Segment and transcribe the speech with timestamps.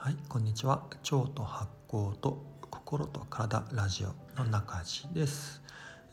[0.00, 0.84] はい、こんにちは。
[1.10, 5.60] 腸と発酵と心と体ラジオの中地です。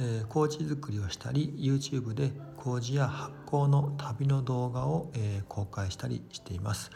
[0.00, 6.90] えー、麹作りをしたり、YouTube で麹や発酵の旅の動画を、えー公開したりしています。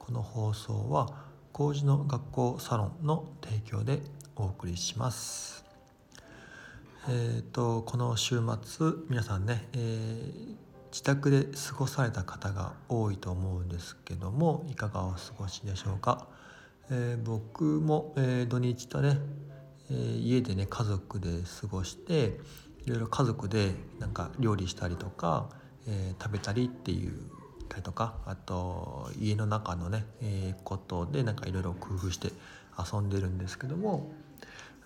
[0.00, 1.14] この放送は
[1.52, 4.02] 麹の学校サロンの提供で
[4.34, 5.64] お送りします。
[7.08, 16.28] えー、とこの週末皆さんね、えー自宅で過ごされた方が多いと思うんですけどもいかがお過ごしでしょうか、
[16.88, 19.18] えー僕も、えー土日とね、
[19.90, 22.38] えー家でね家族で過ごして
[22.86, 25.48] いろいろ家族でなんか料理したりとか、
[25.88, 27.12] えー食べたりっていう
[27.68, 32.30] たりとかあと家の中のね、えーことでなんかいろいろ工夫して
[32.78, 34.12] 遊んでるんですけども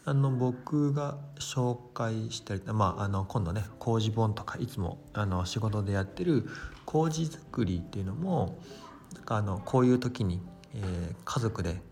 [0.08, 6.48] あの僕が紹介したり、まあ、あの今度ね麹本とかいつもあの仕事でやってる
[6.86, 8.58] 麹作りっていうのも
[9.14, 10.40] なんかあのこういう時に、
[10.74, 11.82] えー家族で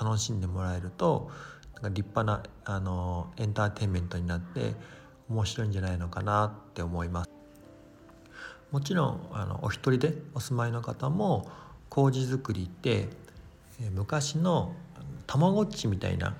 [0.00, 1.32] 楽しんでもらえると
[1.74, 4.74] なんか立派なあのエンターテインメントになって
[5.28, 7.30] 面白いんじゃないのかなって思います。
[8.70, 11.50] もちろんあのお一人でお住まいの方も
[11.90, 13.08] 麹作りって、
[13.80, 14.76] えー昔の
[15.26, 16.36] たまごっちみたいな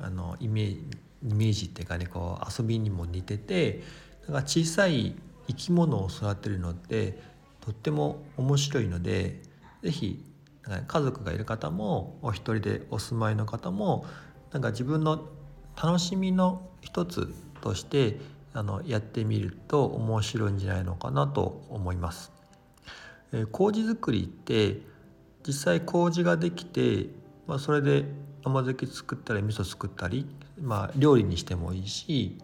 [0.00, 3.82] あのイメージイメージっていうかねこう遊びにも似てて
[4.26, 5.16] だか小さい
[5.48, 7.18] 生き物を育てるのって
[7.60, 9.42] とっても面白いので
[9.82, 10.24] 是非
[10.86, 14.04] 家族がいる方もお一人でお住まいの方も
[14.52, 15.28] なんか自分の
[15.80, 18.18] 楽しみの一つとして
[18.52, 22.32] あのやってみると面白いんじゃないのかなと思います。
[23.32, 24.80] えー麹作りって
[25.46, 27.10] 実際麹ができて、
[27.46, 28.04] まあ、それで
[28.46, 30.24] 甘酒作ったり味噌作ったり、
[30.62, 32.38] まあ、料理にしてもいいし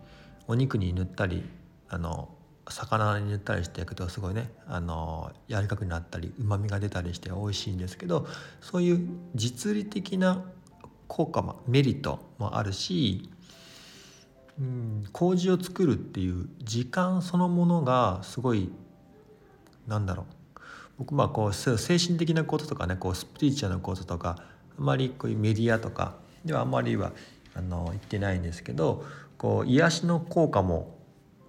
[0.48, 1.44] お肉に塗ったり
[1.88, 2.28] あの
[2.68, 8.26] 魚に塗ったりして焼くとすごいねあの柔らかくなったりうまみが出たりして美味しいんですけど
[8.60, 10.42] そういう実利的な
[11.06, 13.30] 効果もメリットもあるし
[14.58, 18.72] うん麹を作るっていう時間そのものがすごい
[19.86, 20.26] なんだろう。
[20.98, 27.12] 僕まあこう精神的なこととかねこうスピリチュアルなこととかあまりこういうメディアとかではあまりは
[27.54, 29.04] あの言ってないんですけど
[29.36, 30.98] こう癒しの効果も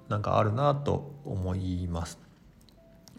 [0.09, 2.19] なんかあるなと思います。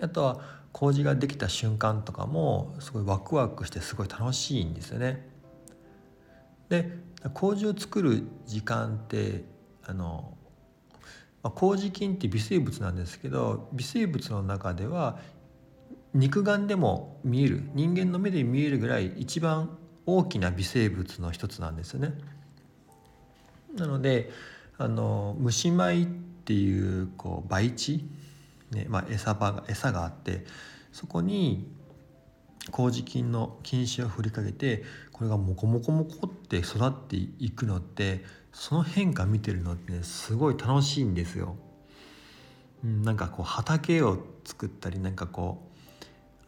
[0.01, 0.41] あとは
[0.73, 5.29] 麹ができた瞬間とかもすごいワクワクしてすごい楽しいんですよね。
[6.69, 6.91] で
[7.33, 9.45] 麹を作る時間って
[9.85, 10.37] あの
[11.43, 15.19] まあ麹菌って微生物なんですけど微生物の中では
[16.13, 22.15] 肉眼でも見える人間の目で見えるぐらい一番大きな微生物の一つなんですよね。
[23.75, 24.31] なので
[24.79, 28.05] あの虫米っていうこう培地、
[28.71, 30.45] ねまあ、餌場が餌があって
[30.93, 31.67] そこに
[32.71, 41.57] 麹菌の菌糸を振りかけてこれがモコモコモコって育っていくのってその変化見てるのって、ね、すごい楽しいんですよ。
[42.85, 45.63] うん、なんかこう畑を作ったりなんかこ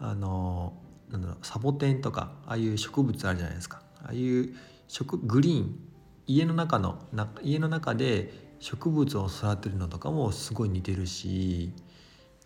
[0.00, 0.72] うあの
[1.11, 4.55] なんだろうサボテンとかああいう植物あるじゃないですかああいう
[4.89, 5.78] 植グリーン
[6.27, 11.72] 家の中のな家の中で植物を育てるのとかもすごい似てるし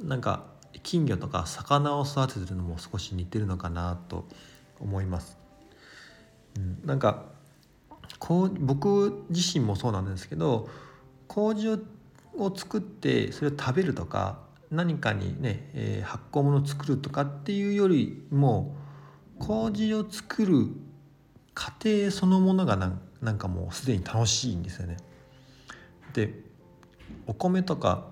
[0.01, 0.45] なんか
[0.83, 4.27] 金魚とか魚を育ててるのも少し似てるのかなと
[4.79, 5.37] 思います。
[6.57, 7.25] うん、なんか
[8.19, 10.69] こう僕自身もそうなんですけど
[11.29, 11.79] 麹を
[12.37, 14.39] を作ってそれを食べるとか
[14.71, 18.77] 何かにね、えー発酵物を作るとかっていうよりも
[19.39, 20.69] 麹を作る
[21.55, 24.97] 過程そのものがなんなんかもうすでに楽しいんですよね。
[26.13, 26.35] で
[27.27, 28.09] お米とか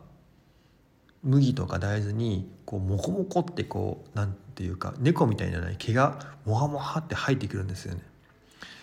[1.22, 8.02] 麦とか大豆にこうモコモコってこうなんていうか猫みたいじゃなね毛がモワモワって生えてくるんですよね。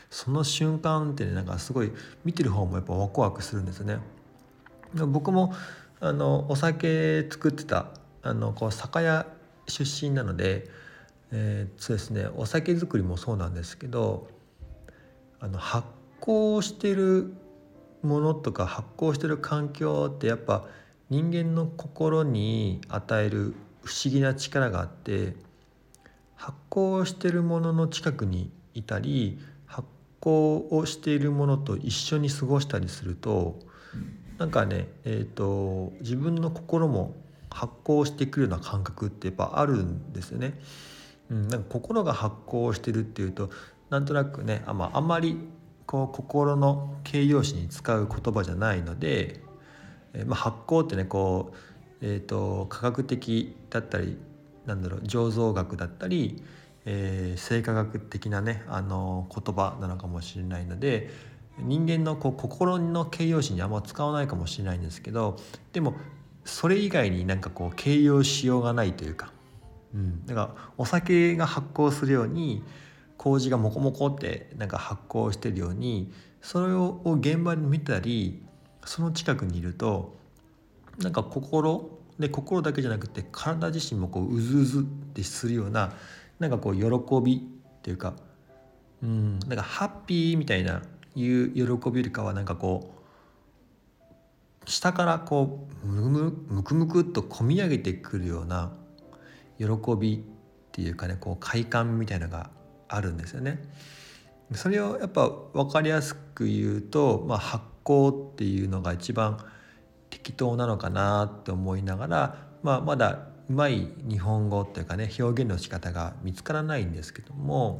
[0.09, 1.91] その瞬間ってねなんかすごい
[2.23, 3.99] 見てる方もやっぱワクワクするんですよね。
[4.93, 5.53] 僕も
[5.99, 7.87] あのお酒作ってた
[8.21, 9.25] あのこう酒屋
[9.67, 10.67] 出身なので、
[11.31, 14.27] えーそうですねお酒作りもそうなんですけど
[15.39, 15.87] あの発
[16.21, 17.33] 酵してる
[18.01, 20.65] ものとか発酵してる環境ってやっぱ
[21.09, 23.53] 人間の心に与える
[23.83, 25.35] 不思議な力があって
[26.35, 29.87] 発酵してるものの近くにいたり発
[30.21, 33.59] 酵をしているものと一緒に過ごしたりすると
[34.37, 37.15] なんかね、えー、と自分の心も
[37.49, 40.59] 発酵してくるような感覚ってやっぱあるんですよね。
[41.31, 43.49] うん、なんか心が発酵してるっていうと
[43.89, 45.37] なんとなくねあ,、まあ、んまり
[45.85, 49.41] こう心の形容詞に使う言葉じゃないので、
[50.13, 51.55] えーまあ、発酵ってねこう、
[52.01, 54.17] えー、と科学的だったり
[54.65, 56.43] なんだろう醸造学だったり、
[56.85, 61.09] えー、生化学的なねあの言葉なのかもしれないので
[61.59, 65.37] 人間のこう心の形容詞にあんま使わないかもしれないんですけど
[65.73, 65.95] でも
[66.43, 69.31] それ以外になんかこう形容しようがないというか、
[69.93, 72.63] うん、だからお酒が発酵するように
[73.17, 76.11] 麹がモコモコってなんか発酵してるように
[76.41, 78.43] それを現場で見たり
[78.85, 80.15] その近くにいると
[80.99, 85.93] なんか心で心だけじゃなくて体自身もこううずうずってするような
[86.39, 88.13] なんかこう喜びっていうか
[89.03, 89.39] うん。
[89.39, 90.81] なんかハッピーみたいな
[91.15, 92.93] いう喜びよりかはなんかこ
[94.65, 98.71] う下からこうむむむくむくっとこみ上げてくるような
[99.57, 99.65] 喜
[99.99, 100.19] びっ
[100.71, 102.49] ていうかねこう快感みたいなのが
[102.87, 103.61] あるんですよね。
[104.53, 109.43] それをやっぱ分かりやすく言うと、まあ、発酵っていうのが一番
[110.11, 117.77] 適当なのかなって思いながら、まあ、まだうまい日本語っていうかね表現の仕方が見つからないんですけども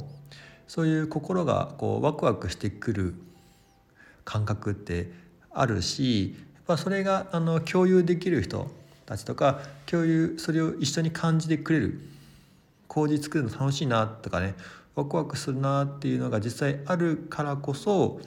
[0.66, 3.14] そういう心がこうワクワクしてくる
[4.24, 5.12] 感覚って
[5.50, 8.70] あるしやっぱそれがあの共有できる人
[9.06, 12.00] たちとか共有それを一緒に感じてくれる
[12.88, 14.54] 麹作るの楽しいなとかね
[14.94, 18.20] ワクワクするなっていうのが実際あるからこそ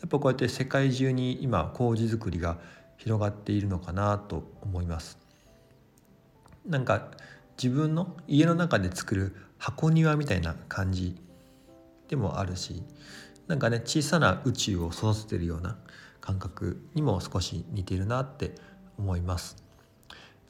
[0.00, 2.58] やっぱこうやって世界中に今麹作りが
[2.96, 5.18] 広がっているのかなと思います。
[6.66, 7.08] なんか
[7.60, 11.16] 自分の家の中で作る箱庭みたいな感じ
[12.08, 12.82] でもあるし
[13.46, 15.78] なんかね小さな宇宙を育ててるような
[16.20, 18.54] 感覚にも少し似ているなって
[18.98, 19.56] 思います。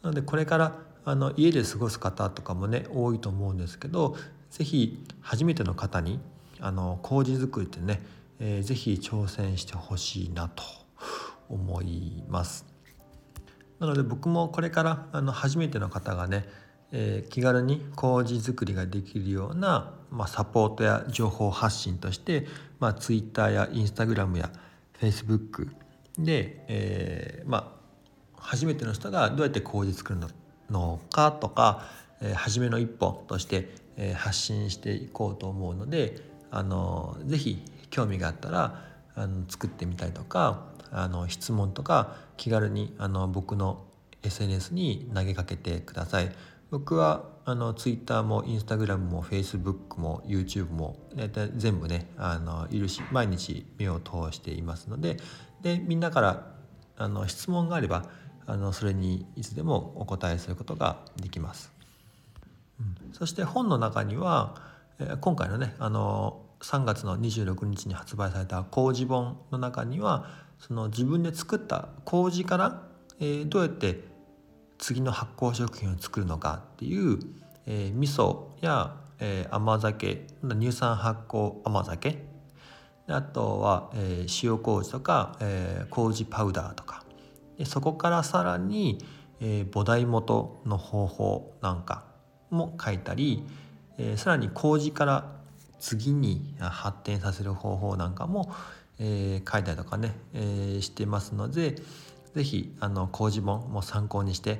[0.02, 4.16] なのでこれからあの家で過ごす方とかもね多いと思うんですけど
[4.50, 6.20] 是非初めての方に
[6.60, 8.02] あの麹作りってね、
[8.40, 10.62] えー、ぜひ挑戦してほしいなと
[11.48, 12.66] 思います。
[13.78, 16.48] なので僕もこれからあの初めての方がね
[16.92, 22.46] えー、気軽に麹作りができるような、まあ、サポートや情報発信として、
[22.80, 24.50] まあ、Twitter や Instagram や
[25.00, 25.70] Facebook
[26.18, 27.78] で、えー、ま
[28.36, 30.20] あ、初めての人がどうやって麹作る
[30.70, 31.84] のかとか、
[32.20, 36.20] えー、初めの一歩として、えー、発信していこうと思うので
[36.50, 38.82] あの是非興味があったら
[39.14, 43.84] あの作ってみたりとかあの質問とか気軽にあの僕の
[44.22, 46.32] SNS に投げかけてください。
[46.70, 55.16] 僕はあの Twitter も Instagram も Facebook も YouTube も大体全部ねあのいるし毎日目を通していますので
[55.62, 56.46] でみんなから
[56.98, 58.04] あの質問があれば
[58.46, 61.70] あのそれにいつでもお答えすることができます。
[62.80, 64.54] うん、そして本の中には、
[64.98, 70.26] え今回のねあの3月の26日に発売された麹本の中には
[70.58, 72.82] その自分で作った麹から、
[73.20, 74.07] えー、どうやって
[74.78, 77.18] 次の発酵食品を作るのかっていう、
[77.66, 82.26] えー、味噌や、えー、甘酒乳酸発酵甘酒。
[83.08, 87.04] あとは、えー、塩麹とか、えー、麹パウダーとか。
[87.56, 89.04] でそこからさらに、
[89.40, 92.04] えー、菩提元の方法なんか
[92.50, 93.44] も書いたり、
[93.98, 95.38] えー、さらに麹から
[95.80, 98.52] 次に発展させる方法なんかも、
[98.98, 101.76] えー、書いたりとかね、えー、してますので、
[102.38, 104.58] 是非あの麹本も参考にして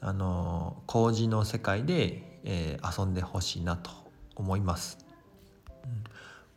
[0.00, 3.90] あの麹の世界で、えー、遊んでほしいなと
[4.36, 4.98] 思います。
[5.84, 6.04] うん、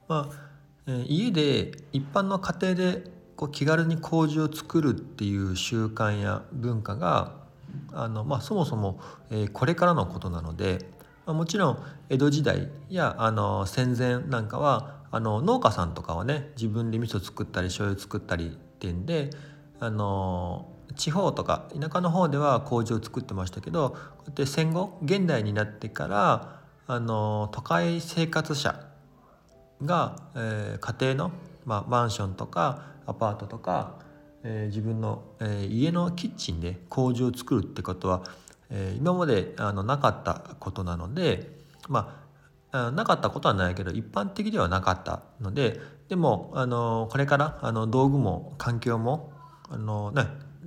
[0.07, 0.35] まあ、
[0.87, 3.03] えー、家で一般の家庭で
[3.35, 7.33] こう気軽に麹を作るっていう習慣や文化が
[7.93, 8.99] あの、まあ、そもそも、
[9.31, 10.85] えー、これからのことなので、
[11.25, 19.31] まあ、もちろん江戸時代やあの戦前なんかはあの農家さんとかはね自分で味噌作ったり醤油作ったりってんで
[19.79, 28.83] あの地方とか田舎の方では麹を作ってましたけどこうやって戦後現代になってからあの都会生活者
[29.83, 31.31] が、えー、家庭の、
[31.65, 33.99] まあ、マンションとかアパートとか、
[34.43, 38.23] えー、自分の、えー、家のキッチンで麹を作るってことは、
[38.69, 42.15] えー、今まであのなかったことなのでま
[42.71, 49.33] あなかったことはないけど一般的ではなかったのででもあのこれからあの道具も環境も
[49.69, 50.23] あのね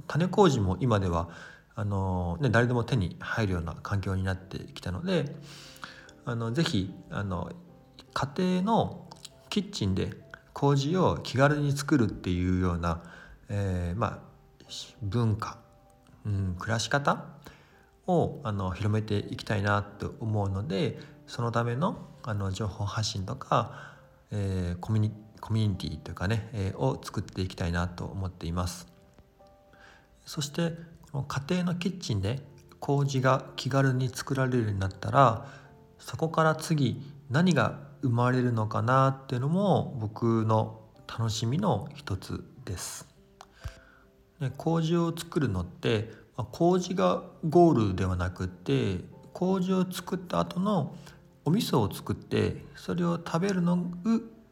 [0.06, 1.28] 種麹も今では
[1.74, 5.34] あの、ね、誰でも手に入るような環境になってきたので
[6.24, 7.50] あのぜひあの
[8.14, 9.08] 家庭の
[9.48, 10.12] キッチンで
[10.52, 13.02] 麹を気軽に作るっていうような、
[13.48, 14.32] えー、まあ
[15.02, 15.58] 文化、
[16.24, 17.24] うん、暮らし方
[18.06, 23.96] をあの広めていきたいなと思うのでそのためのあの情報発信とか、
[24.30, 28.91] えー、コミュニティというかね、えー、を作っていきたいなと思っています。
[30.24, 30.72] そして
[31.10, 32.40] この家庭のキッチンで
[32.80, 35.46] 麹が気軽に作られるようになったら
[35.98, 37.00] そこから次
[37.30, 43.06] 何が生まれるのかなっていうのも僕の楽しみの一つです。
[44.40, 50.96] で麹を作るのって麹がゴールではなくって麹を作った後の
[51.44, 53.78] お味噌を作ってそれを食べるの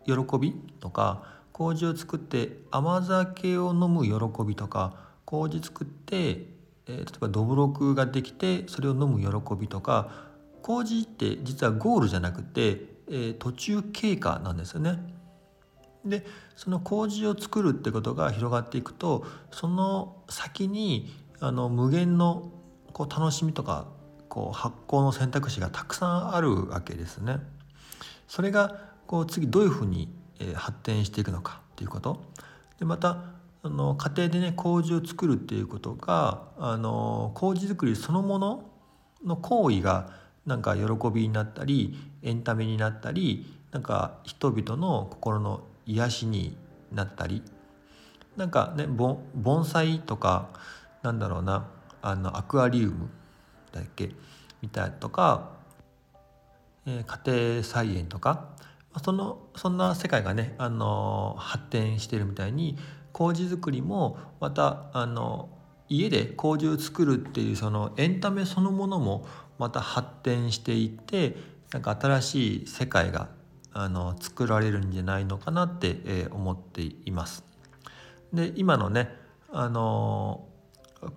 [0.06, 10.10] 喜びとか麹を作って甘酒を飲む喜びとか麹作って、えー、例えばどぶろくができてそれを飲む喜びとか
[10.62, 14.98] 麹って実はゴールじゃなくて、えー、途中経過なんですよね。
[16.04, 22.50] でその麹を作るってことが広がっていくとその先にあの無限の
[22.92, 23.86] こう楽しみとか
[24.28, 27.38] こう発酵の選択肢がたくさんあるわけですね。
[28.26, 30.08] それがこう次どういうふうに
[30.54, 32.22] 発展していくのかっていうこと
[32.78, 38.70] でまたあの家庭でね麹を作るっていうことがあの麹作りそのもの
[39.24, 40.10] の行為が
[40.46, 46.56] なんか喜びになったりエンタメになったりなんか人々の心の癒しに
[46.92, 47.42] なったり。
[48.36, 50.48] なんかね盆栽とか
[51.02, 51.68] なんだろうな
[52.00, 53.10] あのアクアリウム
[53.72, 54.14] だっけ？
[54.62, 55.50] みたいとか、
[56.86, 58.48] えー、家庭菜園とか。
[59.04, 62.76] そのそんな世界がね、あの発展してるみたいに
[63.12, 65.48] 麹作りもまたあの
[65.88, 69.26] 家で麹を作るっていうそのエンタメそのものも
[69.58, 71.36] また発展していって
[71.72, 73.28] なんか新しい世界が
[73.72, 77.44] あの作られるんじゃないのかなって、えー、思っています。
[78.32, 79.10] で今のね
[79.52, 80.46] あの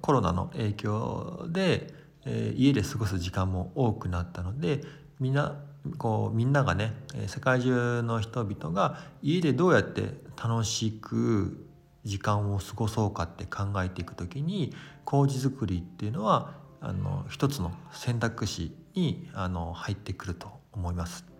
[0.01, 1.93] コロナの影響で、
[2.25, 4.81] えー、家で過ごす時間も多くなったので
[5.19, 5.59] みんな
[5.97, 6.93] こうみんながね
[7.27, 11.62] 世界中の人々が家でどうやって楽しく
[12.03, 14.74] 時間を過ごそうかって考えていく時に
[15.05, 21.33] 麹作りっていうのはあの一つの選択肢にあの入ってくると思います。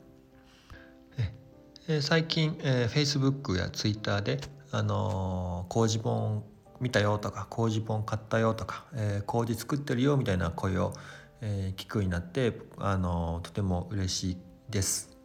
[1.90, 4.40] え最近、えー、Facebook や Twitter で
[4.72, 6.46] あの麹本
[6.80, 10.94] 見たよとか麹本買ったよとか、えー、麹作ってるよみたいな声を、
[11.42, 14.38] えー、聞くようになってあのとても嬉しい
[14.70, 15.18] です。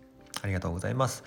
[0.42, 1.22] ありがとうございます。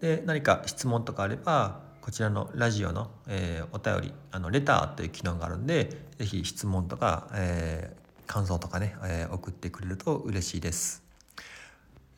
[0.00, 11.02] で何か質問とかあればこちらのラジオの、えー、お便りあのレターという機能があるんで是非質問とか、えー、感想とかね、えー、送ってくれると嬉しいです。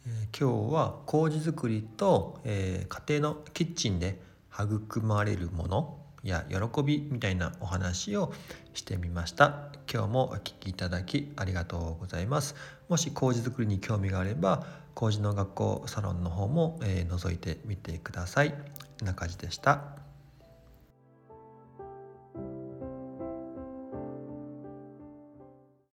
[0.06, 4.20] え今日は麹作りと、え家庭のキッチンで
[4.52, 8.34] 育まれるものや喜びみたいなお話を
[8.74, 9.70] してみました。
[9.90, 12.56] 今日もお聴きいただきありがとうございます。
[12.90, 18.54] もし麹作りに興味があれば麹の学校サロンの方も、えー、覗いてみてください。
[19.02, 20.07] 中地でした。